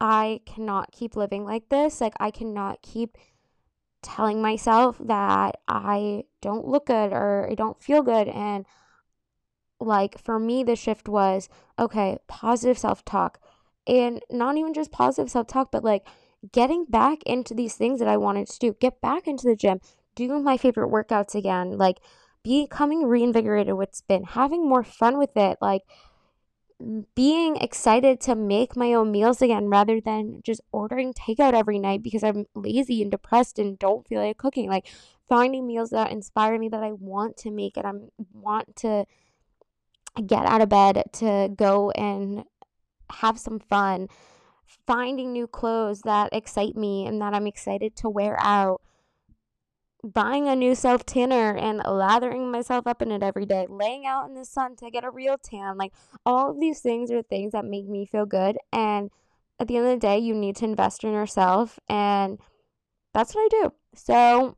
[0.00, 2.00] I cannot keep living like this.
[2.00, 3.16] Like, I cannot keep
[4.02, 8.26] telling myself that I don't look good or I don't feel good.
[8.26, 8.66] And
[9.78, 13.38] like, for me, the shift was okay, positive self talk.
[13.86, 16.04] And not even just positive self talk, but like
[16.50, 19.78] getting back into these things that I wanted to do, get back into the gym,
[20.16, 21.78] do my favorite workouts again.
[21.78, 21.98] Like,
[22.42, 25.82] becoming reinvigorated with spin, having more fun with it, like
[27.14, 32.02] being excited to make my own meals again rather than just ordering takeout every night
[32.02, 34.68] because I'm lazy and depressed and don't feel like cooking.
[34.68, 34.86] Like
[35.28, 37.92] finding meals that inspire me that I want to make and I
[38.32, 39.04] want to
[40.26, 42.44] get out of bed to go and
[43.12, 44.08] have some fun.
[44.86, 48.80] Finding new clothes that excite me and that I'm excited to wear out
[50.02, 54.28] buying a new self tanner and lathering myself up in it every day, laying out
[54.28, 55.76] in the sun to get a real tan.
[55.76, 55.92] Like
[56.24, 58.58] all of these things are things that make me feel good.
[58.72, 59.10] And
[59.58, 61.78] at the end of the day, you need to invest in yourself.
[61.88, 62.38] And
[63.12, 63.72] that's what I do.
[63.94, 64.56] So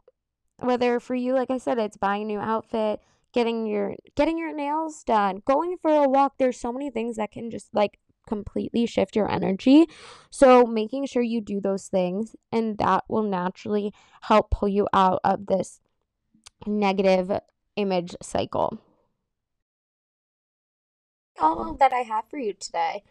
[0.58, 3.00] whether for you, like I said, it's buying a new outfit,
[3.32, 7.32] getting your getting your nails done, going for a walk, there's so many things that
[7.32, 9.86] can just like completely shift your energy.
[10.30, 13.92] So, making sure you do those things, and that will naturally
[14.22, 15.80] help pull you out of this
[16.66, 17.30] negative
[17.76, 18.78] image cycle.
[21.38, 23.02] All that I have for you today.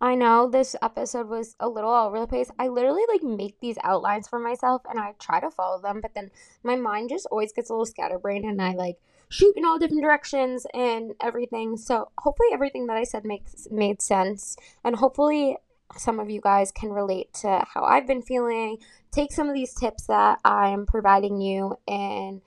[0.00, 2.50] I know this episode was a little all over the place.
[2.56, 6.14] I literally like make these outlines for myself and I try to follow them, but
[6.14, 6.30] then
[6.62, 8.98] my mind just always gets a little scatterbrained and I like
[9.28, 11.76] shoot in all different directions and everything.
[11.76, 15.58] So hopefully everything that I said makes made sense and hopefully
[15.96, 18.78] some of you guys can relate to how I've been feeling.
[19.10, 22.42] Take some of these tips that I am providing you and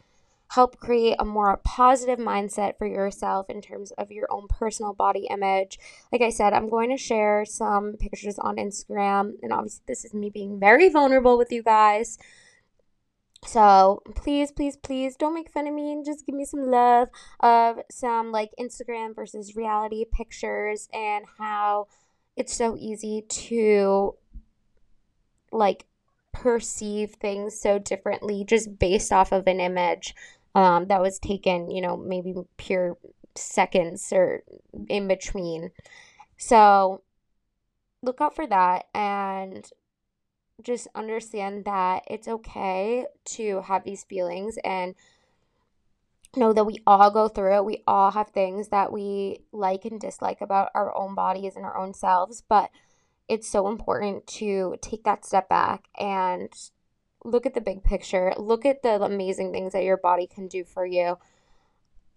[0.50, 5.28] help create a more positive mindset for yourself in terms of your own personal body
[5.30, 5.80] image.
[6.12, 10.14] Like I said, I'm going to share some pictures on Instagram, and obviously, this is
[10.14, 12.18] me being very vulnerable with you guys.
[13.44, 17.10] So please, please, please don't make fun of me and just give me some love
[17.40, 21.88] of some like Instagram versus reality pictures and how
[22.38, 24.16] it's so easy to
[25.52, 25.86] like
[26.32, 30.16] perceive things so differently just based off of an image
[30.56, 32.98] um, that was taken, you know, maybe pure
[33.36, 34.44] seconds or
[34.88, 35.72] in between.
[36.38, 37.02] So
[38.04, 39.70] look out for that and
[40.64, 44.96] just understand that it's okay to have these feelings and
[46.36, 47.66] know that we all go through it.
[47.66, 51.78] We all have things that we like and dislike about our own bodies and our
[51.78, 52.70] own selves, but
[53.28, 56.52] it's so important to take that step back and
[57.24, 60.64] look at the big picture, look at the amazing things that your body can do
[60.64, 61.18] for you.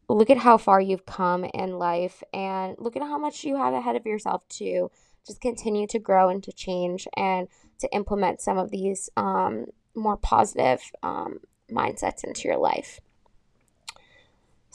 [0.09, 3.75] Look at how far you've come in life and look at how much you have
[3.75, 4.91] ahead of yourself to
[5.27, 7.49] just continue to grow and to change and
[7.79, 13.01] to implement some of these um, more positive um, mindsets into your life.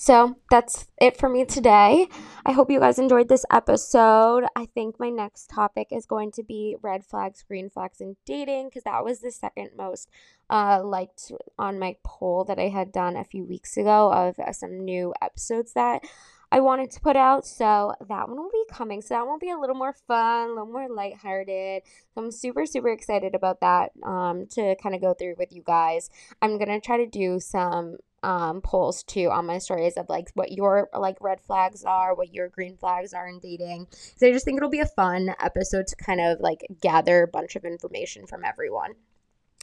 [0.01, 2.07] So that's it for me today.
[2.45, 4.45] I hope you guys enjoyed this episode.
[4.55, 8.69] I think my next topic is going to be red flags, green flags, and dating
[8.69, 10.07] because that was the second most
[10.49, 14.53] uh, liked on my poll that I had done a few weeks ago of uh,
[14.53, 16.05] some new episodes that
[16.51, 17.45] I wanted to put out.
[17.45, 19.01] So that one will be coming.
[19.01, 21.83] So that will be a little more fun, a little more lighthearted.
[22.13, 25.63] So I'm super, super excited about that um, to kind of go through with you
[25.63, 26.09] guys.
[26.41, 30.29] I'm going to try to do some um polls too on my stories of like
[30.33, 33.87] what your like red flags are, what your green flags are in dating.
[34.17, 37.27] So I just think it'll be a fun episode to kind of like gather a
[37.27, 38.95] bunch of information from everyone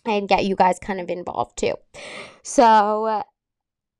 [0.06, 1.74] and get you guys kind of involved too.
[2.42, 3.22] So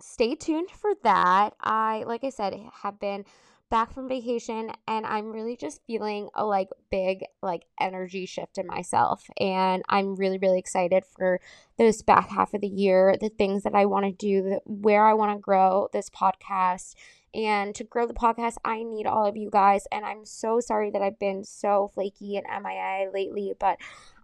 [0.01, 1.55] stay tuned for that.
[1.61, 3.25] I like I said have been
[3.69, 8.67] back from vacation and I'm really just feeling a like big like energy shift in
[8.67, 11.41] myself and I'm really really excited for
[11.77, 15.15] this back half of the year, the things that I want to do, where I
[15.15, 16.95] want to grow this podcast.
[17.35, 19.87] And to grow the podcast, I need all of you guys.
[19.93, 23.77] And I'm so sorry that I've been so flaky and MIA lately, but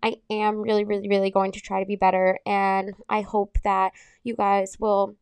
[0.02, 2.38] I am really, really, really going to try to be better.
[2.46, 3.92] And I hope that
[4.24, 5.14] you guys will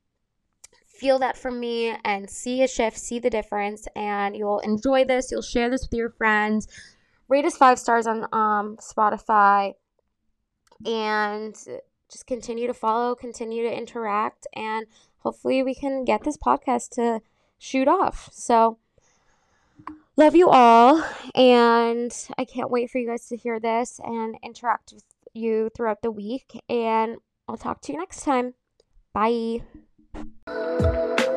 [1.00, 5.30] feel that from me and see a shift, see the difference, and you'll enjoy this.
[5.30, 6.68] You'll share this with your friends.
[7.28, 9.74] Rate us five stars on um, Spotify
[10.84, 11.54] and
[12.10, 14.86] just continue to follow, continue to interact, and
[15.18, 17.20] hopefully we can get this podcast to
[17.58, 18.28] shoot off.
[18.32, 18.78] So,
[20.16, 21.02] love you all,
[21.34, 26.02] and I can't wait for you guys to hear this and interact with you throughout
[26.02, 26.60] the week.
[26.68, 27.16] And
[27.48, 28.54] I'll talk to you next time.
[29.14, 29.62] Bye.
[30.14, 31.29] Música